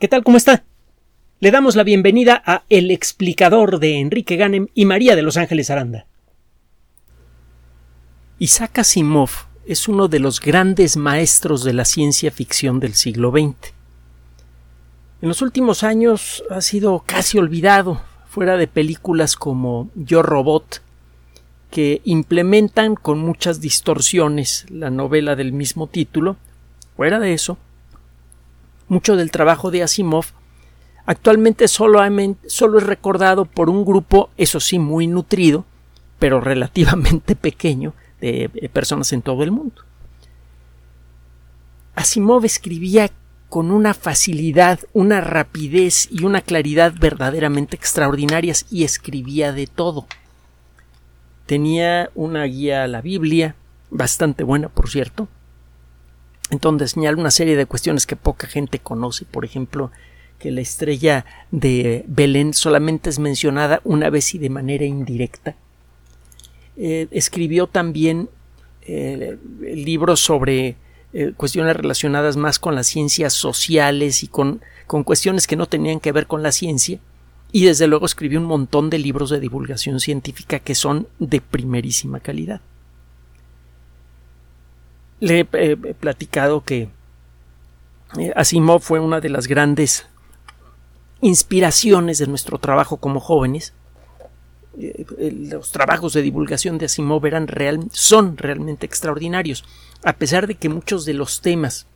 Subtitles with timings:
[0.00, 0.24] ¿Qué tal?
[0.24, 0.64] ¿Cómo está?
[1.38, 5.70] Le damos la bienvenida a El explicador de Enrique Ganem y María de Los Ángeles
[5.70, 6.06] Aranda.
[8.40, 9.30] Isaac Asimov
[9.66, 13.72] es uno de los grandes maestros de la ciencia ficción del siglo XX.
[15.22, 20.82] En los últimos años ha sido casi olvidado, fuera de películas como Yo Robot,
[21.70, 26.36] que implementan con muchas distorsiones la novela del mismo título.
[26.96, 27.58] Fuera de eso,
[28.88, 30.26] mucho del trabajo de Asimov
[31.06, 35.64] actualmente solo, es recordado por un grupo, eso sí, muy nutrido,
[36.18, 39.82] pero relativamente pequeño, de personas en todo el mundo.
[41.94, 43.10] Asimov escribía
[43.48, 50.06] con una facilidad, una rapidez y una claridad verdaderamente extraordinarias y escribía de todo.
[51.46, 53.54] Tenía una guía a la Biblia,
[53.90, 55.28] bastante buena, por cierto,
[56.54, 59.90] en donde señala una serie de cuestiones que poca gente conoce, por ejemplo,
[60.38, 65.56] que la estrella de Belén solamente es mencionada una vez y de manera indirecta.
[66.76, 68.28] Eh, escribió también
[68.82, 70.76] eh, libros sobre
[71.12, 76.00] eh, cuestiones relacionadas más con las ciencias sociales y con, con cuestiones que no tenían
[76.00, 77.00] que ver con la ciencia.
[77.52, 82.18] Y desde luego escribió un montón de libros de divulgación científica que son de primerísima
[82.18, 82.60] calidad.
[85.24, 86.90] Le he platicado que
[88.18, 90.06] eh, Asimov fue una de las grandes
[91.22, 93.72] inspiraciones de nuestro trabajo como jóvenes.
[94.78, 95.06] Eh,
[95.50, 99.64] los trabajos de divulgación de Asimov eran real, son realmente extraordinarios.
[100.04, 101.86] A pesar de que muchos de los temas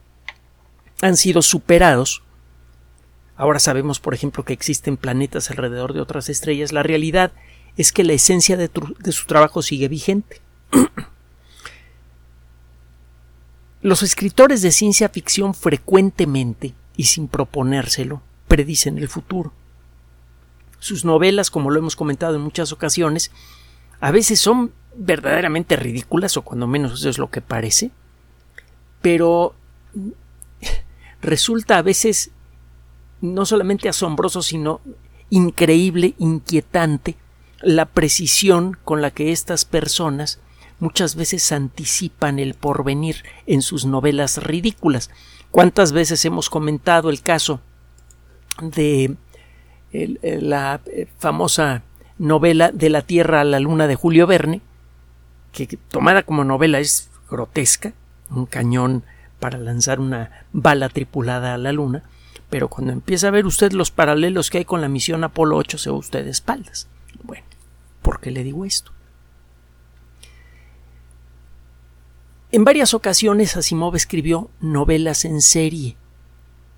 [1.02, 2.22] han sido superados,
[3.36, 7.32] ahora sabemos, por ejemplo, que existen planetas alrededor de otras estrellas, la realidad
[7.76, 8.70] es que la esencia de,
[9.00, 10.40] de su trabajo sigue vigente.
[13.88, 19.54] Los escritores de ciencia ficción frecuentemente, y sin proponérselo, predicen el futuro.
[20.78, 23.30] Sus novelas, como lo hemos comentado en muchas ocasiones,
[23.98, 27.90] a veces son verdaderamente ridículas, o cuando menos eso es lo que parece,
[29.00, 29.54] pero
[31.22, 32.30] resulta a veces
[33.22, 34.82] no solamente asombroso, sino
[35.30, 37.16] increíble, inquietante,
[37.62, 40.40] la precisión con la que estas personas
[40.80, 45.10] muchas veces anticipan el porvenir en sus novelas ridículas.
[45.50, 47.60] ¿Cuántas veces hemos comentado el caso
[48.60, 49.16] de
[49.92, 51.82] la eh, famosa
[52.18, 54.60] novela de la Tierra a la Luna de Julio Verne,
[55.52, 57.94] que tomada como novela es grotesca,
[58.30, 59.04] un cañón
[59.40, 62.02] para lanzar una bala tripulada a la Luna,
[62.50, 65.78] pero cuando empieza a ver usted los paralelos que hay con la misión Apolo 8
[65.78, 66.88] se va usted de espaldas.
[67.22, 67.44] Bueno,
[68.02, 68.92] ¿por qué le digo esto?
[72.50, 75.96] En varias ocasiones Asimov escribió novelas en serie,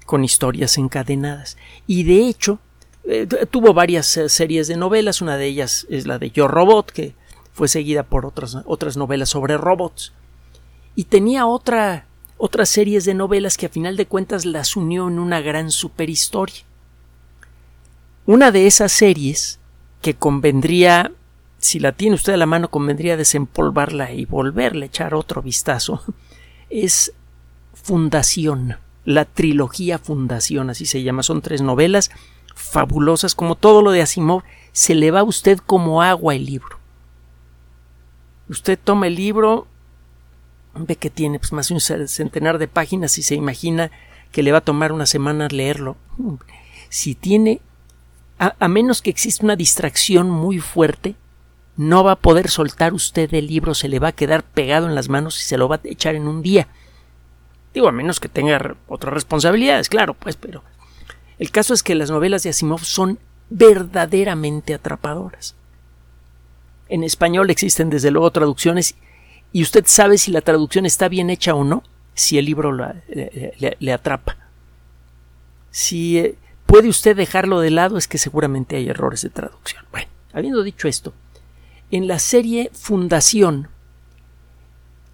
[0.05, 2.59] con historias encadenadas, y de hecho
[3.05, 6.91] eh, tuvo varias eh, series de novelas, una de ellas es la de Yo Robot,
[6.91, 7.15] que
[7.53, 10.13] fue seguida por otras, otras novelas sobre robots,
[10.97, 12.07] y tenía otra,
[12.37, 16.65] otras series de novelas que a final de cuentas las unió en una gran superhistoria.
[18.27, 19.61] Una de esas series,
[20.03, 21.13] que convendría
[21.61, 26.03] si la tiene usted a la mano, convendría desempolvarla y volverle a echar otro vistazo.
[26.71, 27.13] Es
[27.75, 31.25] Fundación, la trilogía Fundación, así se llama.
[31.25, 32.11] Son tres novelas
[32.55, 36.79] fabulosas, como todo lo de Asimov, se le va a usted como agua el libro.
[38.49, 39.67] Usted toma el libro,
[40.75, 43.91] ve que tiene pues, más de un centenar de páginas y se imagina
[44.31, 45.97] que le va a tomar una semana leerlo.
[46.89, 47.61] Si tiene,
[48.39, 51.17] a, a menos que exista una distracción muy fuerte,
[51.81, 54.95] no va a poder soltar usted el libro, se le va a quedar pegado en
[54.95, 56.69] las manos y se lo va a echar en un día.
[57.73, 60.63] Digo, a menos que tenga otras responsabilidades, claro, pues, pero
[61.39, 65.55] el caso es que las novelas de Asimov son verdaderamente atrapadoras.
[66.91, 68.95] En español existen desde luego traducciones
[69.51, 71.83] y usted sabe si la traducción está bien hecha o no,
[72.13, 74.37] si el libro le, atrapa.
[75.71, 76.35] Si eh,
[76.67, 79.83] puede usted dejarlo de lado es que seguramente hay errores de traducción.
[79.91, 81.15] Bueno, habiendo dicho esto,
[81.91, 83.69] en la serie Fundación,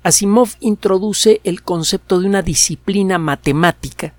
[0.03, 4.15] Asimov introduce el concepto de una disciplina matemática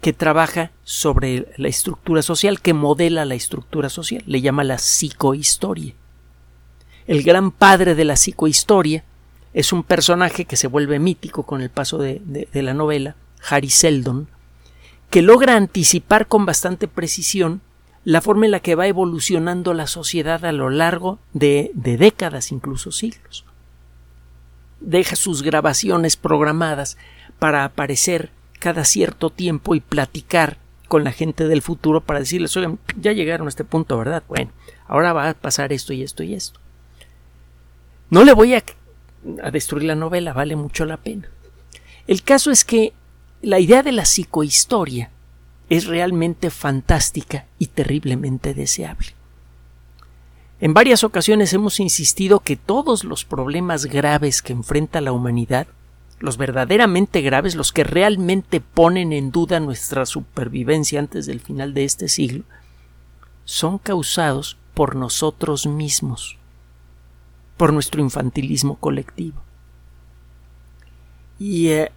[0.00, 5.94] que trabaja sobre la estructura social, que modela la estructura social, le llama la psicohistoria.
[7.06, 9.04] El gran padre de la psicohistoria
[9.54, 13.16] es un personaje que se vuelve mítico con el paso de, de la novela,
[13.48, 14.28] Harry Seldon,
[15.10, 17.60] que logra anticipar con bastante precisión
[18.04, 22.90] la forma en la que va evolucionando la sociedad a lo largo de, décadas, incluso
[22.90, 23.44] siglos.
[24.80, 26.96] Deja sus grabaciones programadas
[27.38, 30.58] para aparecer cada cierto tiempo y platicar
[30.88, 34.22] con la gente del futuro para decirles, oigan, ya llegaron a este punto, ¿verdad?
[34.28, 34.50] Bueno,
[34.86, 36.60] ahora va a pasar esto y esto y esto.
[38.10, 38.62] No le voy a,
[39.42, 41.28] a destruir la novela, vale mucho la pena.
[42.06, 42.92] El caso es que
[43.40, 45.10] la idea de la psicohistoria
[45.72, 49.06] es realmente fantástica y terriblemente deseable.
[50.60, 55.66] En varias ocasiones hemos insistido que todos los problemas graves que enfrenta la humanidad,
[56.20, 61.84] los verdaderamente graves, los que realmente ponen en duda nuestra supervivencia antes del final de
[61.84, 62.44] este siglo,
[63.46, 66.36] son causados por nosotros mismos,
[67.56, 69.40] por nuestro infantilismo colectivo.
[71.38, 71.92] Y eh,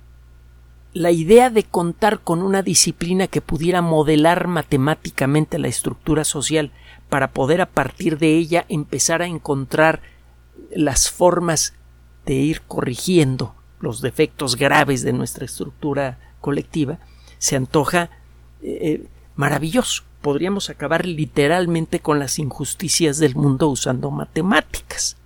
[0.95, 6.71] la idea de contar con una disciplina que pudiera modelar matemáticamente la estructura social
[7.09, 10.01] para poder a partir de ella empezar a encontrar
[10.73, 11.73] las formas
[12.25, 16.99] de ir corrigiendo los defectos graves de nuestra estructura colectiva,
[17.39, 18.09] se antoja
[18.61, 20.03] eh, eh, maravilloso.
[20.21, 25.17] Podríamos acabar literalmente con las injusticias del mundo usando matemáticas.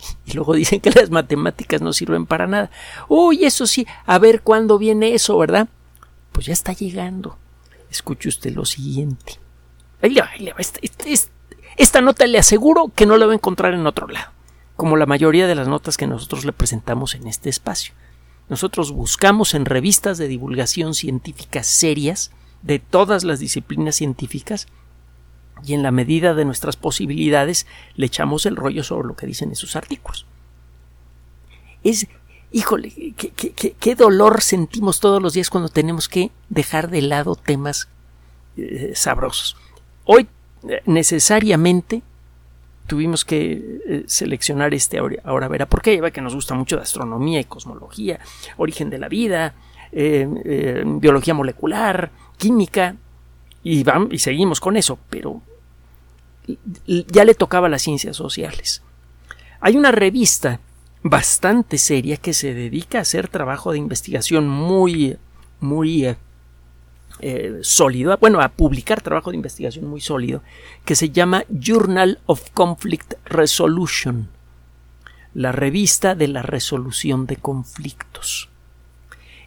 [0.26, 2.70] Y luego dicen que las matemáticas no sirven para nada.
[3.08, 5.68] Uy, eso sí, a ver cuándo viene eso, ¿verdad?
[6.32, 7.36] Pues ya está llegando.
[7.90, 9.40] Escuche usted lo siguiente.
[11.76, 14.30] Esta, nota le aseguro que no la va a encontrar en otro lado,
[14.76, 17.94] como la mayoría de las notas que nosotros le presentamos en este espacio.
[18.48, 22.32] Nosotros buscamos en revistas de divulgación científica serias
[22.62, 24.66] de todas las disciplinas científicas
[25.64, 27.66] y en la medida de nuestras posibilidades
[27.96, 30.26] le echamos el rollo sobre lo que dicen esos artículos.
[31.82, 32.06] Es,
[32.52, 37.88] híjole, qué, dolor sentimos todos los días cuando tenemos que dejar de lado temas
[38.56, 39.56] eh, sabrosos.
[40.04, 40.28] Hoy
[40.68, 42.02] eh, necesariamente
[42.86, 47.40] tuvimos que eh, seleccionar este ahora verá por qué que nos gusta mucho de astronomía
[47.40, 48.18] y cosmología,
[48.56, 49.54] origen de la vida,
[49.92, 52.96] biología molecular, química,
[53.62, 55.42] y, vamos, y seguimos con eso, pero
[56.86, 58.82] ya le tocaba las ciencias sociales.
[59.60, 60.60] Hay una revista
[61.02, 65.16] bastante seria que se dedica a hacer trabajo de investigación muy,
[65.60, 66.16] muy eh,
[67.20, 70.42] eh, sólido, bueno, a publicar trabajo de investigación muy sólido,
[70.84, 74.28] que se llama Journal of Conflict Resolution,
[75.34, 78.48] la revista de la resolución de conflictos.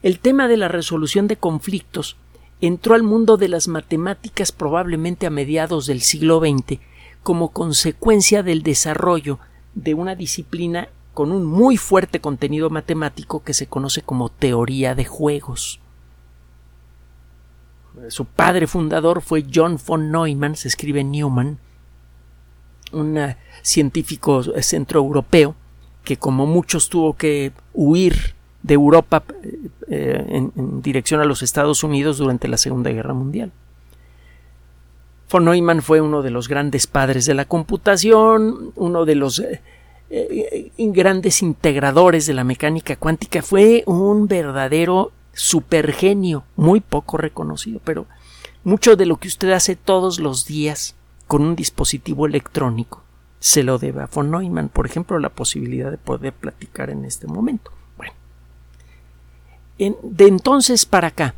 [0.02, 2.18] El tema de la resolución de conflictos
[2.62, 6.80] entró al mundo de las matemáticas probablemente a mediados del siglo XX
[7.24, 9.40] como consecuencia del desarrollo
[9.74, 15.06] de una disciplina con un muy fuerte contenido matemático que se conoce como teoría de
[15.06, 15.80] juegos.
[18.10, 21.60] Su padre fundador fue John von Neumann, se escribe Newman,
[22.92, 25.56] un científico centroeuropeo
[26.04, 29.24] que como muchos tuvo que huir de Europa
[29.88, 33.52] eh, en, dirección a los Estados Unidos durante la Segunda Guerra Mundial.
[35.34, 39.62] Von Neumann fue uno de los grandes padres de la computación, uno de los eh,
[40.12, 48.06] eh, grandes integradores de la mecánica cuántica, fue un verdadero supergenio, muy poco reconocido, pero
[48.64, 50.94] mucho de lo que usted hace todos los días
[51.26, 53.02] con un dispositivo electrónico
[53.40, 57.26] se lo debe a von Neumann, por ejemplo, la posibilidad de poder platicar en este
[57.26, 57.72] momento.
[57.98, 58.14] Bueno,
[59.80, 61.34] de entonces para acá,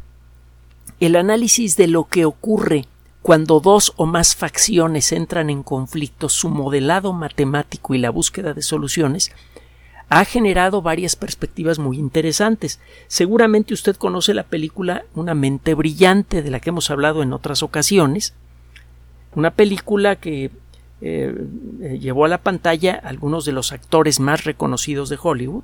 [0.99, 2.87] el análisis de lo que ocurre
[3.25, 8.61] cuando dos o más facciones entran en conflicto, su modelado matemático y la búsqueda de
[8.61, 9.31] soluciones
[10.09, 12.79] ha generado varias perspectivas muy interesantes.
[13.07, 17.63] Seguramente usted conoce la película Una mente brillante, de la que hemos hablado en otras
[17.63, 18.35] ocasiones.
[19.33, 20.51] Una película que
[21.01, 21.35] eh,
[21.81, 25.63] eh, llevó a la pantalla a algunos de los actores más reconocidos de Hollywood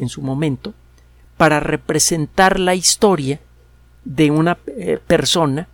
[0.00, 0.74] en su momento
[1.36, 3.38] para representar la historia
[4.04, 5.68] de una eh, persona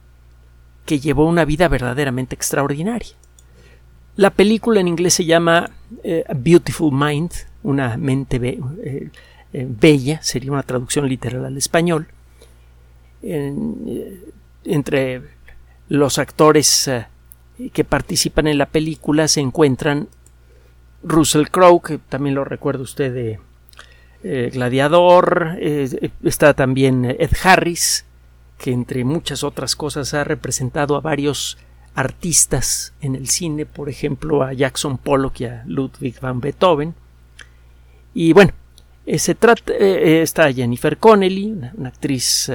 [0.84, 3.14] que llevó una vida verdaderamente extraordinaria.
[4.16, 5.70] La película en inglés se llama
[6.04, 7.32] eh, A Beautiful Mind,
[7.64, 9.10] una mente eh,
[9.52, 12.06] eh, bella, sería una traducción literal al español.
[14.64, 15.22] entre
[15.88, 16.90] los actores
[17.72, 20.08] que participan en la película se encuentran
[21.02, 23.12] Russell Crowe, que también lo recuerda usted
[24.22, 25.58] de Gladiador,
[26.22, 28.04] está también Ed Harris,
[28.64, 31.58] que entre muchas otras cosas ha representado a varios
[31.94, 36.94] artistas en el cine, por ejemplo a Jackson Pollock y a Ludwig van Beethoven.
[38.14, 38.52] Y bueno,
[39.04, 39.36] eh, se eh,
[39.68, 42.50] eh, está Jennifer Connelly, una, actriz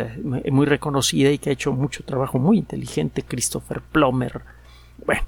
[0.51, 4.41] muy reconocida y que ha hecho mucho trabajo muy inteligente, Christopher Plummer.
[5.05, 5.21] Bueno,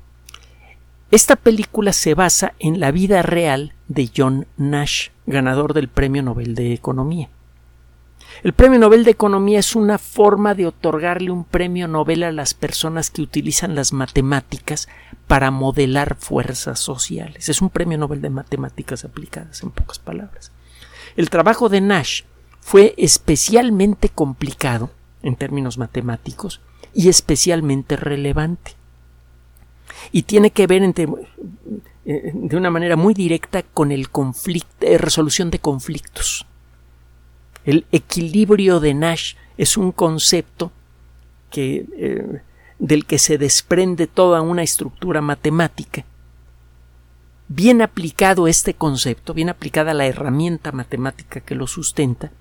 [1.11, 6.55] esta película se basa en la vida real de John Nash, ganador del Premio Nobel
[6.55, 7.29] de Economía.
[8.43, 12.53] El premio Nobel de Economía es una forma de otorgarle un premio Nobel a las
[12.53, 14.87] personas que utilizan las matemáticas
[15.27, 17.49] para modelar fuerzas sociales.
[17.49, 20.51] Es un premio Nobel de matemáticas aplicadas, en pocas palabras.
[21.15, 22.23] El trabajo de Nash
[22.61, 24.89] fue especialmente complicado
[25.21, 26.61] en términos matemáticos
[26.93, 28.73] y especialmente relevante.
[30.11, 35.51] Y tiene que ver eh, de una manera muy directa con el conflicto, eh, resolución
[35.51, 36.47] de conflictos.
[37.63, 40.71] El equilibrio de Nash es un concepto
[41.51, 42.41] que, eh,
[42.79, 46.03] del que se desprende toda una estructura matemática.
[47.47, 52.31] Bien aplicado este concepto, bien aplicada la herramienta matemática que lo sustenta,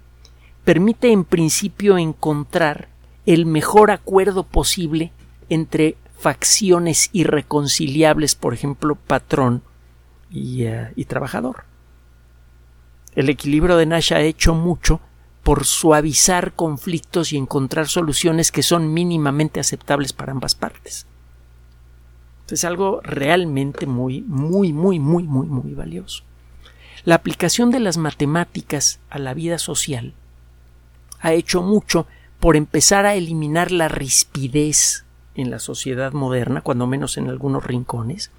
[0.64, 2.88] permite en principio encontrar
[3.26, 5.12] el mejor acuerdo posible
[5.48, 9.62] entre facciones irreconciliables, por ejemplo, patrón
[10.30, 11.64] y, eh, y trabajador.
[13.14, 15.00] El equilibrio de Nash ha hecho mucho
[15.42, 21.06] por suavizar conflictos y encontrar soluciones que son mínimamente aceptables para ambas partes.
[22.50, 26.24] Es algo realmente muy, muy, muy, muy, muy, muy valioso.
[27.04, 30.12] La aplicación de las matemáticas a la vida social
[31.20, 32.06] ha hecho mucho
[32.40, 35.04] por empezar a eliminar la rispidez
[35.34, 38.30] en la sociedad moderna, cuando menos en algunos rincones,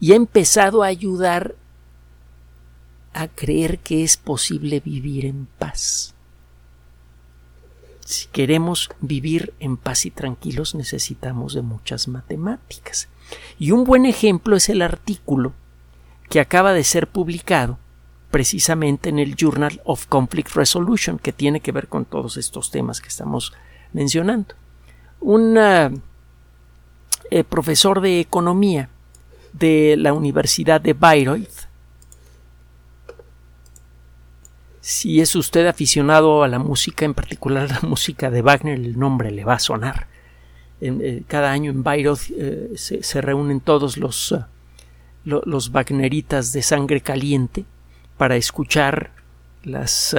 [0.00, 1.54] y ha empezado a ayudar
[3.14, 6.14] a creer que es posible vivir en paz.
[8.04, 13.08] Si queremos vivir en paz y tranquilos necesitamos de muchas matemáticas.
[13.58, 15.52] Y un buen ejemplo es el artículo
[16.28, 17.78] que acaba de ser publicado
[18.30, 23.00] precisamente en el Journal of Conflict Resolution, que tiene que ver con todos estos temas
[23.00, 23.52] que estamos
[23.92, 24.54] mencionando.
[25.20, 28.90] Un eh, profesor de economía
[29.52, 31.63] de la Universidad de Bayreuth
[34.86, 39.30] Si es usted aficionado a la música, en particular la música de Wagner, el nombre
[39.30, 40.08] le va a sonar.
[40.82, 44.44] Eh, cada año en Bayreuth eh, se, reúnen todos los, uh,
[45.24, 47.64] los Wagneritas de sangre caliente
[48.18, 49.12] para escuchar
[49.62, 50.14] las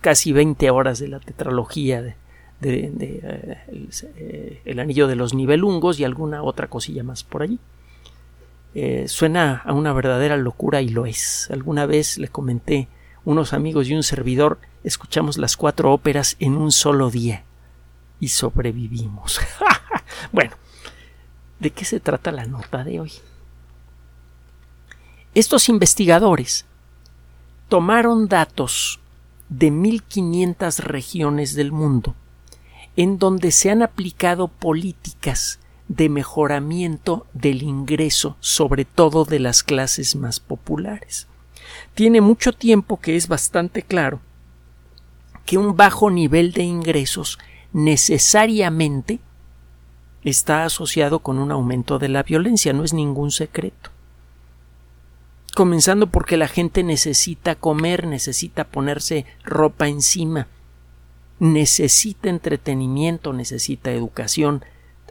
[0.00, 2.16] casi 20 horas de la tetralogía
[2.62, 2.94] de,
[4.64, 7.58] el, anillo de los nivelungos y alguna otra cosilla más por allí.
[9.06, 11.50] suena a una verdadera locura y lo es.
[11.50, 12.88] Alguna vez le comenté
[13.26, 17.44] unos amigos y un servidor escuchamos las cuatro óperas en un solo día
[18.20, 19.40] y sobrevivimos.
[20.32, 20.52] bueno,
[21.58, 23.12] ¿de qué se trata la nota de hoy?
[25.34, 26.66] Estos investigadores
[27.68, 29.00] tomaron datos
[29.48, 32.14] de 1500 regiones del mundo
[32.94, 40.14] en donde se han aplicado políticas de mejoramiento del ingreso, sobre todo de las clases
[40.14, 41.26] más populares
[41.96, 44.20] tiene mucho tiempo que es bastante claro
[45.46, 47.38] que un bajo nivel de ingresos
[47.72, 49.18] necesariamente
[50.22, 53.90] está asociado con un aumento de la violencia, no es ningún secreto.
[55.54, 60.48] Comenzando porque la gente necesita comer, necesita ponerse ropa encima,
[61.38, 64.66] necesita entretenimiento, necesita educación.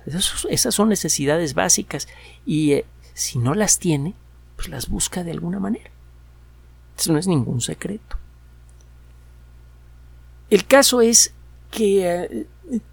[0.06, 2.08] esas son necesidades básicas
[2.46, 4.14] y eh, si no las tiene,
[4.56, 5.95] pues las busca de alguna manera.
[6.98, 8.18] Eso no es ningún secreto.
[10.50, 11.34] El caso es
[11.72, 12.46] que eh,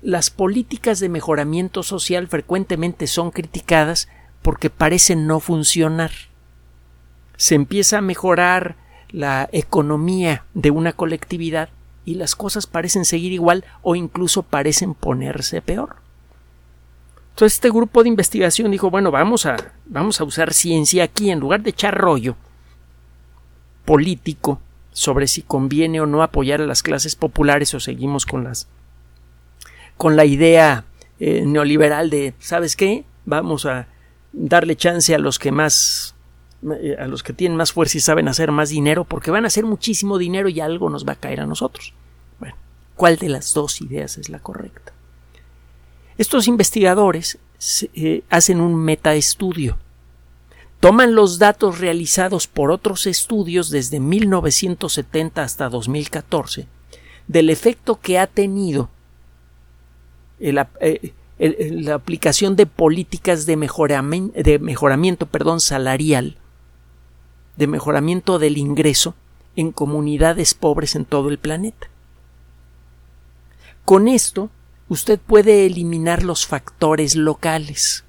[0.02, 4.08] las políticas de mejoramiento social frecuentemente son criticadas
[4.42, 6.10] porque parecen no funcionar.
[7.36, 8.76] Se empieza a mejorar
[9.10, 11.68] la economía de una colectividad
[12.04, 15.96] y las cosas parecen seguir igual o incluso parecen ponerse peor.
[17.30, 19.56] Entonces este grupo de investigación dijo, bueno, vamos a,
[19.86, 22.36] vamos a usar ciencia aquí en lugar de echar rollo
[23.84, 24.60] político
[24.92, 28.68] sobre si conviene o no apoyar a las clases populares o seguimos con las
[29.96, 30.84] con la idea
[31.18, 33.04] eh, neoliberal de ¿sabes qué?
[33.24, 33.86] vamos a
[34.32, 36.14] darle chance a los que más
[36.70, 39.48] eh, a los que tienen más fuerza y saben hacer más dinero porque van a
[39.48, 41.92] hacer muchísimo dinero y algo nos va a caer a nosotros.
[42.38, 42.54] Bueno,
[42.96, 44.92] ¿cuál de las dos ideas es la correcta?
[46.18, 47.38] Estos investigadores
[47.94, 49.78] eh, hacen un metaestudio
[50.82, 56.66] toman los datos realizados por otros estudios desde 1970 hasta 2014
[57.28, 58.90] del efecto que ha tenido
[60.40, 63.54] eh, la aplicación de políticas de,
[64.34, 66.36] de mejoramiento perdón, salarial,
[67.56, 69.14] de mejoramiento del ingreso
[69.54, 71.86] en comunidades pobres en todo el planeta.
[73.84, 74.50] Con esto,
[74.88, 78.02] usted puede eliminar los factores locales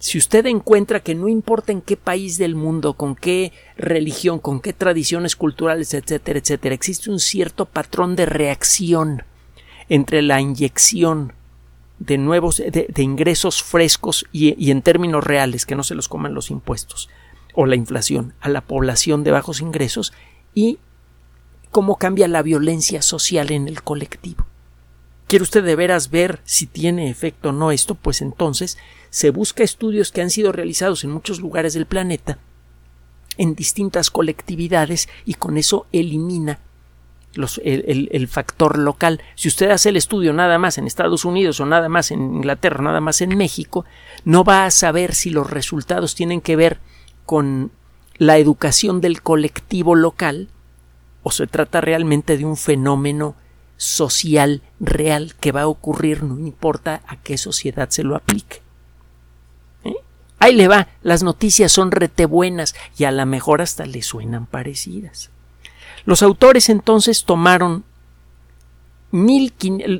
[0.00, 4.60] si usted encuentra que no importa en qué país del mundo, con qué religión, con
[4.60, 9.24] qué tradiciones culturales, etcétera, etcétera, existe un cierto patrón de reacción
[9.90, 11.34] entre la inyección
[11.98, 16.32] de nuevos de, ingresos frescos y, y, en términos reales que no se los coman
[16.32, 17.10] los impuestos
[17.52, 20.14] o la inflación a la población de bajos ingresos
[20.54, 20.78] y
[21.70, 24.46] cómo cambia la violencia social en el colectivo.
[25.26, 27.94] ¿Quiere usted de veras ver si tiene efecto o no esto?
[27.94, 28.78] Pues entonces
[29.10, 32.38] se busca estudios que han sido realizados en muchos lugares del planeta,
[33.36, 36.60] en distintas colectividades, y con eso elimina
[37.34, 39.20] el, el, factor local.
[39.34, 42.82] Si usted hace el estudio nada más en Estados Unidos o nada más en Inglaterra,
[42.82, 43.84] nada más en México,
[44.24, 46.78] no va a saber si los resultados tienen que ver
[47.26, 47.70] con
[48.18, 50.48] la educación del colectivo local
[51.22, 53.36] o se trata realmente de un fenómeno
[53.76, 58.60] social real que va a ocurrir no importa a qué sociedad se lo aplique.
[60.40, 64.46] Ahí le va, las noticias son rete buenas y a lo mejor hasta le suenan
[64.46, 65.30] parecidas.
[66.04, 67.84] Los autores entonces tomaron
[69.12, 69.52] mil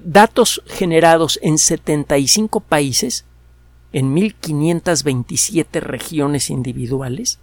[0.05, 3.27] datos generados en 75 países,
[3.93, 7.39] en 1527 regiones individuales,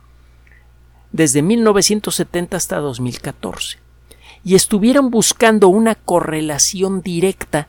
[1.12, 3.80] desde 1970 hasta 2014
[4.44, 7.68] y estuvieron buscando una correlación directa,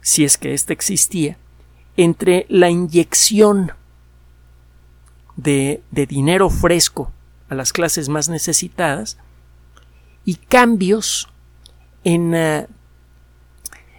[0.00, 1.36] si es que ésta existía,
[1.96, 3.72] entre la inyección
[5.36, 7.10] de, dinero fresco
[7.48, 9.18] a las clases más necesitadas
[10.24, 11.28] y cambios
[12.04, 12.66] en, eh,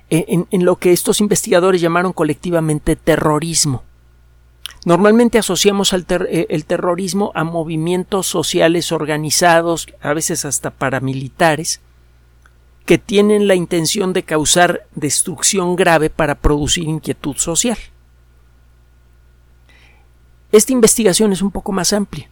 [0.10, 3.84] en, lo que estos investigadores llamaron colectivamente terrorismo.
[4.86, 11.82] Normalmente asociamos eh, el terrorismo a movimientos sociales organizados, a veces hasta paramilitares,
[12.88, 17.77] que tienen la intención de causar destrucción grave para producir inquietud social.
[20.53, 22.29] Esta investigación es un poco más amplia.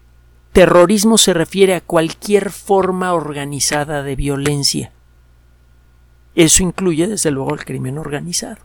[0.54, 4.94] Terrorismo se refiere a cualquier forma organizada de violencia.
[6.36, 8.60] Eso incluye, desde luego, el crimen organizado.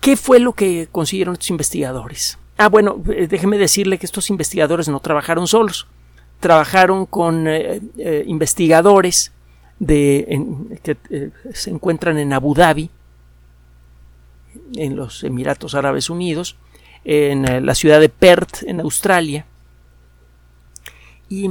[0.00, 2.38] ¿Qué fue lo que consiguieron estos investigadores?
[2.56, 5.88] Ah, bueno, eh, déjeme decirle que estos investigadores no trabajaron solos.
[6.40, 9.32] Trabajaron con eh, eh, investigadores
[9.86, 12.90] que se encuentran en Abu Dhabi,
[14.74, 16.56] en los Emiratos Árabes Unidos,
[17.04, 19.46] en la ciudad de Perth, en Australia.
[21.30, 21.50] Y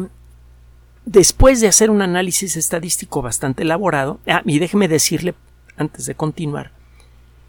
[1.05, 5.33] después de hacer un análisis estadístico bastante elaborado, ah, y déjeme decirle,
[5.75, 6.71] antes de continuar,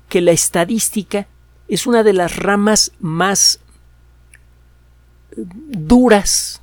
[0.08, 1.26] que la estadística
[1.68, 3.60] es una de las ramas más
[5.36, 6.59] duras,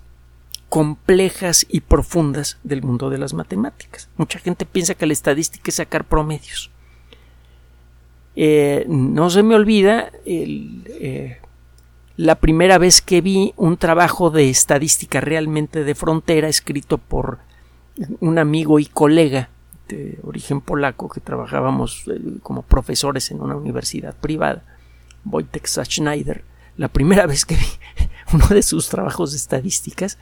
[0.70, 4.10] complejas y profundas del mundo de las matemáticas.
[4.18, 6.72] Mucha gente piensa que la estadística es sacar promedios.
[8.36, 11.40] Eh, no se me olvida eh,
[12.18, 17.40] la primera vez que vi un trabajo de estadística realmente de frontera escrito por
[18.20, 19.50] un amigo y colega
[19.88, 24.64] de origen polaco que trabajábamos eh, como profesores en una universidad privada,
[25.26, 26.44] Wojtek Schneider,
[26.76, 27.68] la primera vez que vi
[28.34, 30.18] uno de sus trabajos de estadísticas,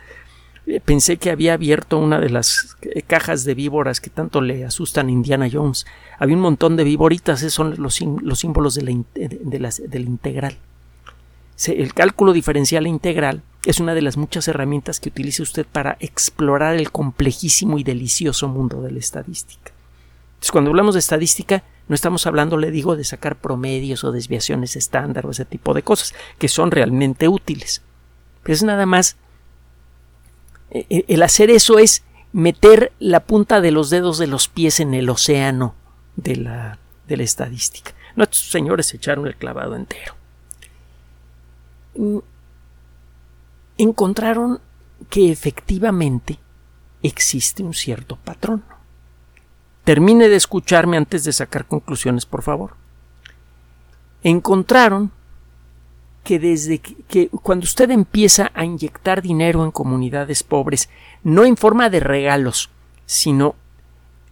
[0.84, 5.08] pensé que había abierto una de las eh, cajas de víboras que tanto le asustan
[5.08, 5.86] a Indiana Jones.
[6.17, 10.58] Había un montón de víboritas, esos son los, los símbolos de la, del integral.
[11.67, 15.97] El cálculo diferencial e integral es una de las muchas herramientas que utilice usted para
[15.99, 19.71] explorar el complejísimo y delicioso mundo de la estadística.
[20.34, 24.75] Entonces, cuando hablamos de estadística, no estamos hablando, le digo, de sacar promedios o desviaciones
[24.75, 27.82] estándar o ese tipo de cosas, que son realmente útiles.
[28.43, 29.17] Pero es nada más.
[30.75, 34.79] E, e, el hacer eso es meter la punta de los dedos de los pies
[34.79, 35.73] en el océano
[36.15, 37.93] de la, de la estadística.
[38.15, 40.15] Nuestros señores echaron el clavado entero
[43.77, 44.59] encontraron
[45.09, 46.39] que efectivamente
[47.03, 48.63] existe un cierto patrón.
[49.83, 52.71] Termine de escucharme antes de sacar conclusiones, por favor.
[54.23, 55.11] Encontraron
[56.25, 60.89] que desde que, cuando usted empieza a inyectar dinero en comunidades pobres,
[61.23, 62.71] no en forma de regalos,
[63.05, 63.53] sino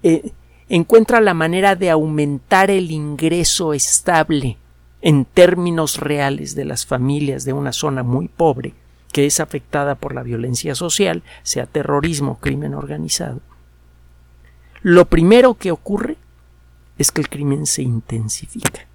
[0.01, 0.32] eh,
[0.69, 4.58] encuentra la manera de aumentar el ingreso estable
[5.03, 8.73] en términos reales de las familias de una zona muy pobre,
[9.12, 13.39] que es afectada por la violencia social, sea terrorismo crimen organizado,
[14.82, 16.17] lo primero que ocurre
[16.97, 18.88] es que el crimen se intensifica.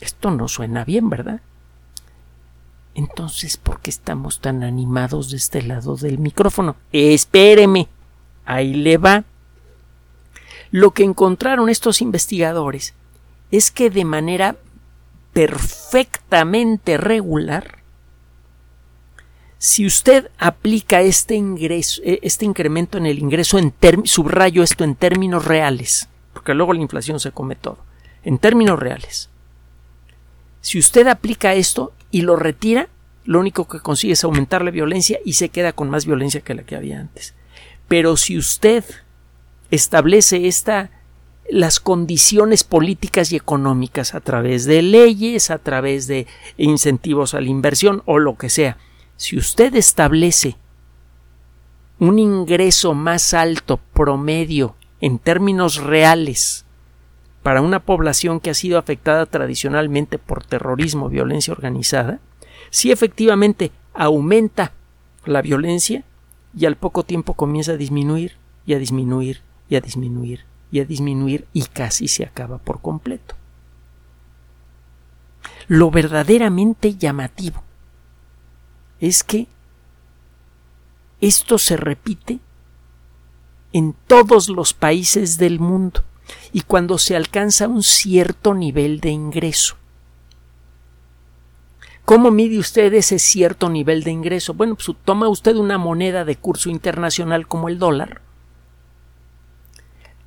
[0.00, 1.40] Esto no suena bien, ¿verdad?
[2.94, 6.76] Entonces, ¿por qué estamos tan animados de este lado del micrófono?
[6.92, 7.88] Espéreme.
[8.46, 9.24] Ahí le va.
[10.70, 12.94] Lo que encontraron estos investigadores
[13.50, 14.56] es que de manera
[15.32, 17.80] perfectamente regular,
[19.58, 24.94] si usted aplica este ingreso, e, este incremento en el ingreso en subrayo esto en
[24.94, 27.78] términos reales, porque luego la inflación se come todo,
[28.24, 29.28] en términos reales.
[30.66, 32.88] Si usted aplica esto y lo retira,
[33.24, 36.56] lo único que consigue es aumentar la violencia y se queda con más violencia que
[36.56, 37.36] la que había antes.
[37.86, 38.82] Pero si usted
[39.70, 40.90] establece esta
[41.48, 46.26] las condiciones políticas y económicas a través de leyes, a través de
[46.56, 48.76] incentivos a la inversión o lo que sea.
[49.16, 50.56] Si usted establece
[52.00, 56.65] un ingreso más alto promedio en términos reales
[57.46, 62.18] para una población que ha sido afectada tradicionalmente por terrorismo, violencia organizada,
[62.70, 64.72] si efectivamente aumenta
[65.24, 66.02] la violencia
[66.58, 68.32] y al poco tiempo comienza a disminuir
[68.66, 73.36] y a disminuir y a disminuir y a disminuir y casi se acaba por completo.
[75.68, 77.62] Lo verdaderamente llamativo
[78.98, 79.46] es que
[81.20, 82.40] esto se repite
[83.72, 86.02] en todos los países del mundo
[86.56, 89.76] y cuando se alcanza un cierto nivel de ingreso.
[92.06, 94.54] ¿Cómo mide usted ese cierto nivel de ingreso?
[94.54, 98.22] Bueno, pues toma usted una moneda de curso internacional como el dólar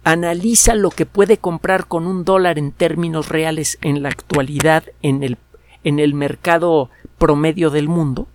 [0.04, 5.24] analiza lo que puede comprar con un dólar en términos reales en la actualidad en
[5.24, 5.40] el,
[5.84, 8.28] en el mercado promedio del mundo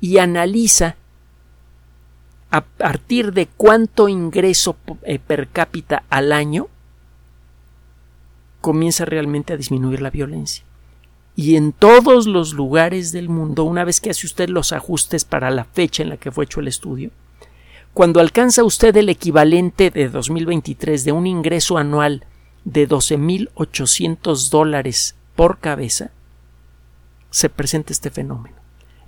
[0.00, 0.96] y analiza
[2.52, 6.68] a partir de cuánto ingreso eh, per cápita al año
[8.60, 10.62] comienza realmente a disminuir la violencia.
[11.34, 15.50] Y en todos los lugares del mundo, una vez que hace usted los ajustes para
[15.50, 17.10] la fecha en la que fue hecho el estudio,
[17.94, 22.26] cuando alcanza usted el equivalente de 2023 de un ingreso anual
[22.66, 26.10] de 12.800 dólares por cabeza,
[27.30, 28.61] se presenta este fenómeno.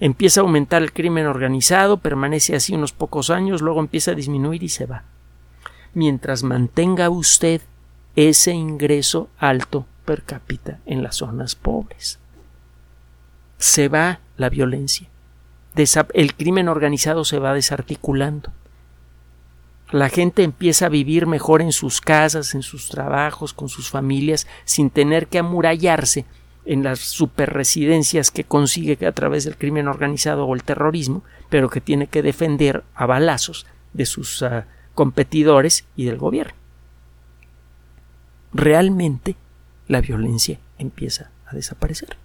[0.05, 4.62] Empieza a aumentar el crimen organizado, permanece así unos pocos años, luego empieza a disminuir
[4.62, 5.05] y se va.
[5.95, 7.62] Mientras mantenga usted
[8.14, 12.19] ese ingreso alto per cápita en las zonas pobres.
[13.57, 15.09] Se va la violencia.
[16.12, 18.53] El crimen organizado se va desarticulando
[19.95, 24.49] la gente empieza a vivir mejor en sus casas, en sus trabajos, con sus familias,
[24.64, 26.25] sin tener que amurallarse
[26.66, 31.81] en las superresidencias que consigue a través del crimen organizado o el terrorismo, pero que
[31.81, 36.55] tiene que defender a balazos de sus ah, competidores y del gobierno.
[38.53, 39.37] Realmente
[39.88, 42.16] la violencia empieza a desaparecer.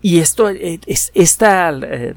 [0.00, 2.14] Y esto, eh, esta eh,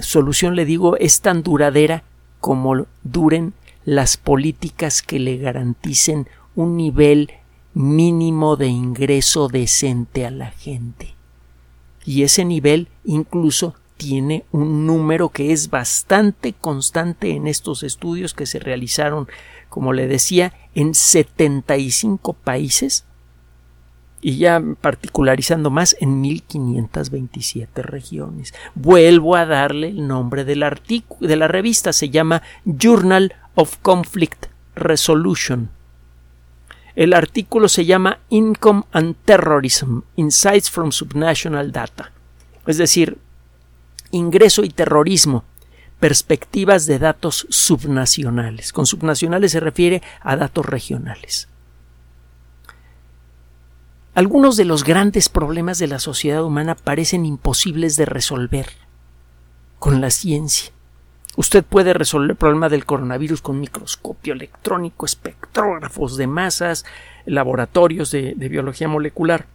[0.00, 2.02] solución, le digo, es tan duradera
[2.40, 3.52] como duren
[3.84, 7.30] las políticas que le garanticen un nivel
[7.78, 11.14] mínimo de ingreso decente a la gente.
[12.04, 18.46] Y ese nivel incluso tiene un número que es bastante constante en estos estudios que
[18.46, 19.28] se realizaron,
[19.68, 23.04] como le decía, en 75 países
[24.20, 28.54] y ya particularizando más en 1527 regiones.
[28.74, 34.46] Vuelvo a darle el nombre del artículo de la revista, se llama Journal of Conflict
[34.74, 35.77] Resolution.
[36.98, 42.10] El artículo se llama Income and Terrorism: Insights from Subnational Data.
[42.66, 43.18] Es decir,
[44.10, 45.44] ingreso y terrorismo,
[46.00, 48.72] perspectivas de datos subnacionales.
[48.72, 51.46] Con subnacionales se refiere a datos regionales.
[54.14, 58.70] Algunos de los grandes problemas de la sociedad humana parecen imposibles de resolver
[59.78, 60.72] con la ciencia.
[61.38, 66.84] Usted puede resolver el problema del coronavirus con microscopio electrónico, espectrógrafos de masas,
[67.26, 69.46] laboratorios de, biología molecular.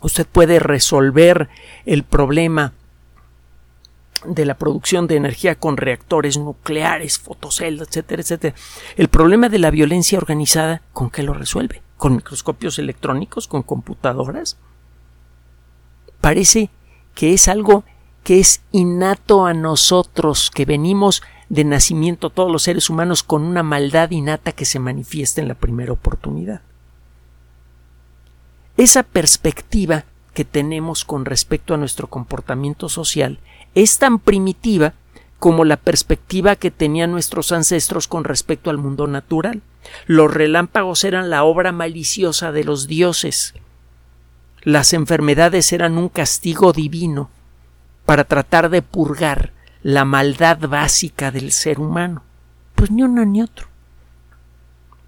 [0.00, 1.48] Usted puede resolver
[1.86, 2.72] el problema
[4.24, 8.56] de la producción de energía con reactores nucleares, fotoceldas, etcétera, etcétera.
[8.96, 11.82] El problema de la violencia organizada, ¿con qué lo resuelve?
[12.00, 14.56] con microscopios electrónicos, con computadoras.
[16.22, 16.70] Parece
[17.14, 17.84] que es algo
[18.24, 23.62] que es innato a nosotros, que venimos de nacimiento todos los seres humanos con una
[23.62, 26.60] maldad innata que se manifiesta en la primera oportunidad.
[28.76, 33.40] Esa perspectiva que tenemos con respecto a nuestro comportamiento social
[33.74, 34.94] es tan primitiva
[35.38, 39.62] como la perspectiva que tenían nuestros ancestros con respecto al mundo natural.
[40.06, 43.54] Los relámpagos eran la obra maliciosa de los dioses.
[44.62, 47.30] Las enfermedades eran un castigo divino
[48.10, 49.52] para tratar de purgar
[49.84, 52.24] la maldad básica del ser humano.
[52.74, 53.68] Pues ni uno ni otro.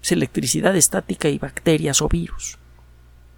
[0.01, 2.57] Es electricidad estática y bacterias o virus.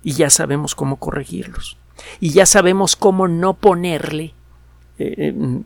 [0.04, 1.80] Y ya sabemos cómo corregirlos.
[2.20, 4.36] Y ya sabemos cómo no ponerle,
[5.00, 5.64] eh, eh,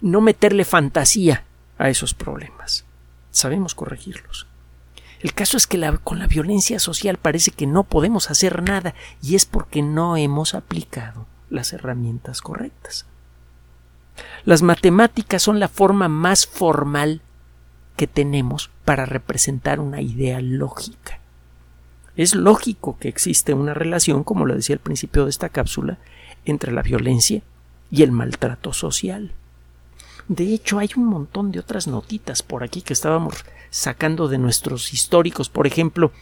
[0.00, 1.44] no meterle fantasía
[1.78, 2.84] a esos problemas.
[3.30, 4.48] Sabemos corregirlos.
[5.20, 8.92] El caso es que con la violencia social parece que no podemos hacer nada
[9.22, 13.06] y es porque no hemos aplicado las herramientas correctas.
[14.44, 17.22] Las matemáticas son la forma más formal
[17.96, 21.20] que tenemos para representar una idea lógica.
[22.16, 25.98] Es lógico que existe una relación, como lo decía al principio de esta cápsula,
[26.44, 27.42] entre la violencia
[27.90, 29.32] y el maltrato social.
[30.28, 34.92] De hecho, hay un montón de otras notitas por aquí que estábamos sacando de nuestros
[34.92, 35.48] históricos.
[35.48, 36.12] Por ejemplo,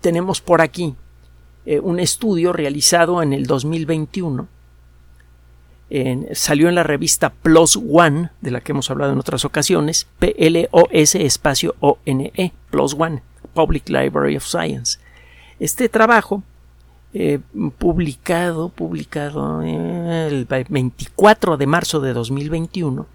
[0.00, 0.96] tenemos por aquí
[1.70, 4.48] eh, un estudio realizado en el 2021.
[6.32, 11.22] salió en la revista Plus One, de la que hemos hablado en otras ocasiones, P-L-O-S
[11.26, 14.98] espacio O-N-E, Plus One, Public Library of Science.
[15.60, 16.42] Este trabajo
[17.12, 17.38] eh,
[17.76, 23.06] publicado, publicado el 24 de marzo de 2021,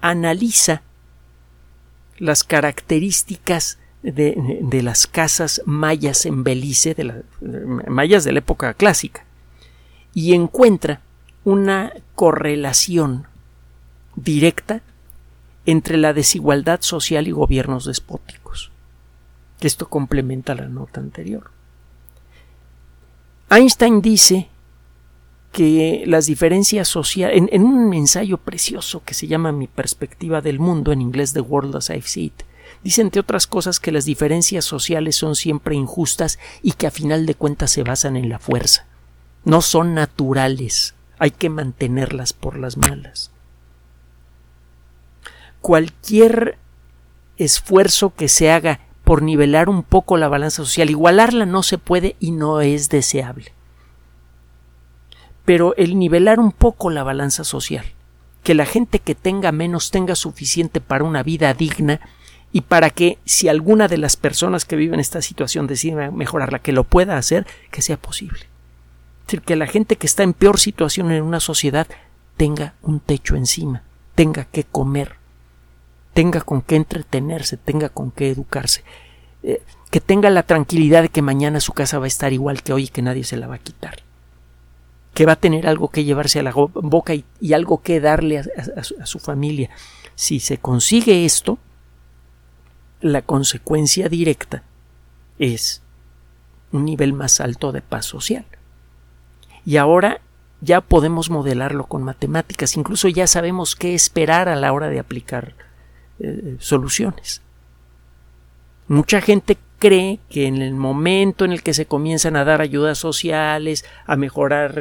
[0.00, 0.80] analiza
[2.16, 7.16] las características de, las casas mayas en Belice, de las
[7.88, 9.24] mayas de la época clásica,
[10.14, 11.00] y encuentra
[11.44, 13.26] una correlación
[14.16, 14.82] directa
[15.64, 18.70] entre la desigualdad social y gobiernos despóticos.
[19.60, 21.50] Esto complementa la nota anterior.
[23.48, 24.48] Einstein dice
[25.52, 30.90] que las diferencias sociales, en, un ensayo precioso que se llama Mi perspectiva del mundo,
[30.90, 32.42] en inglés The World as I've Seen It,
[32.84, 37.26] dice entre otras cosas que las diferencias sociales son siempre injustas y que a final
[37.26, 38.86] de cuentas se basan en la fuerza.
[39.44, 43.30] No son naturales, hay que mantenerlas por las malas.
[45.60, 46.58] Cualquier
[47.36, 50.90] esfuerzo que se haga por nivelar un poco la balanza social.
[50.90, 53.52] Igualarla no se puede y no es deseable.
[55.44, 57.84] Pero el nivelar un poco la balanza social,
[58.42, 62.00] que la gente que tenga menos tenga suficiente para una vida digna
[62.52, 66.72] y para que si alguna de las personas que viven esta situación decide mejorarla, que
[66.72, 68.40] lo pueda hacer, que sea posible.
[68.40, 71.86] Es decir, que la gente que está en peor situación en una sociedad
[72.36, 73.82] tenga un techo encima,
[74.14, 75.14] tenga que comer,
[76.12, 78.84] tenga con qué entretenerse, tenga con qué educarse,
[79.42, 82.74] eh, que tenga la tranquilidad de que mañana su casa va a estar igual que
[82.74, 84.02] hoy y que nadie se la va a quitar,
[85.14, 88.84] que va a tener algo que llevarse a la boca y, algo que darle a,
[88.84, 89.70] su, a su familia.
[90.14, 91.58] Si se consigue esto,
[93.02, 94.62] la consecuencia directa
[95.38, 95.82] es
[96.70, 98.46] un nivel más alto de paz social.
[99.64, 100.20] Y ahora
[100.60, 105.54] ya podemos modelarlo con matemáticas, incluso ya sabemos qué esperar a la hora de aplicar
[106.20, 107.42] eh, soluciones.
[108.86, 112.98] Mucha gente cree que en el momento en el que se comienzan a dar ayudas
[112.98, 114.80] sociales, a mejorar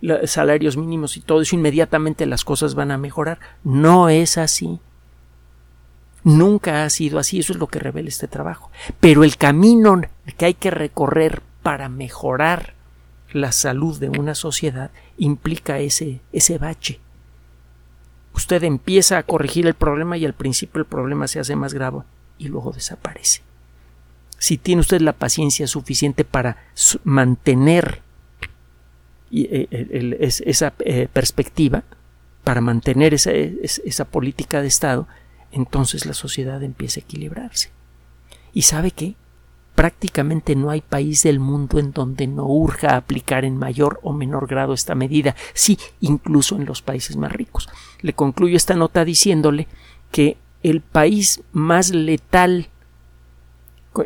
[0.00, 3.38] los salarios mínimos y todo eso, inmediatamente las cosas van a mejorar.
[3.64, 4.80] No es así.
[6.28, 8.70] Nunca ha sido así, eso es lo que revela este trabajo.
[9.00, 10.00] Pero el camino
[10.36, 12.74] que hay que recorrer para mejorar
[13.32, 17.00] la salud de una sociedad implica ese, ese bache
[18.38, 22.02] usted empieza a corregir el problema y al principio el problema se hace más grave
[22.38, 23.42] y luego desaparece.
[24.38, 26.56] Si tiene usted la paciencia suficiente para
[27.02, 28.00] mantener
[29.32, 29.66] eh,
[30.20, 31.82] esa eh, perspectiva,
[32.44, 35.08] para mantener esa, esa política de Estado,
[35.52, 37.70] entonces la sociedad empieza a equilibrarse.
[38.52, 39.16] ¿Y sabe qué?
[39.78, 44.48] prácticamente no hay país del mundo en donde no urja aplicar en mayor o menor
[44.48, 47.68] grado esta medida, sí, incluso en los países más ricos.
[48.00, 49.68] Le concluyo esta nota diciéndole
[50.10, 52.66] que el país más letal,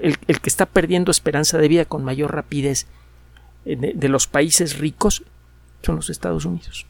[0.02, 2.86] el, que está perdiendo esperanza de vida con mayor rapidez
[3.64, 5.22] eh, de los países ricos,
[5.80, 6.84] son los Estados Unidos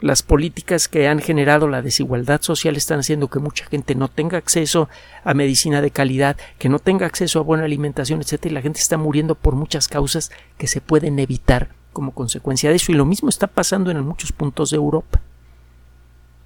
[0.00, 4.38] las políticas que han generado la desigualdad social están haciendo que mucha gente no tenga
[4.38, 4.88] acceso
[5.24, 8.80] a medicina de calidad, que no tenga acceso a buena alimentación, etcétera, y la gente
[8.80, 12.92] está muriendo por muchas causas que se pueden evitar como consecuencia de eso.
[12.92, 15.20] Y lo mismo está pasando en muchos puntos de Europa.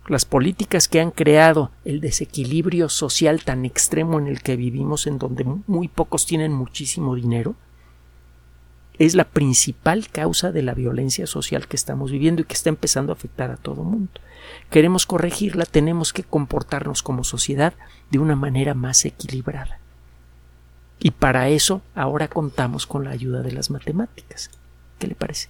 [0.09, 5.19] Las políticas que han creado el desequilibrio social tan extremo en el que vivimos, en
[5.19, 7.55] donde muy pocos tienen muchísimo dinero,
[9.07, 13.11] es la principal causa de la violencia social que estamos viviendo y que está empezando
[13.11, 14.13] a afectar a todo mundo.
[14.71, 17.75] Queremos corregirla, tenemos que comportarnos como sociedad
[18.13, 19.81] de una manera más equilibrada.
[21.01, 24.51] Y para eso ahora contamos con la ayuda de las matemáticas.
[25.01, 25.49] ¿Qué le parece?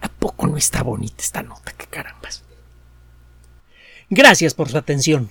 [0.00, 1.72] ¿a poco no está bonita esta nota?
[1.72, 2.44] ¡Qué carambas!
[4.08, 5.30] Gracias por su atención.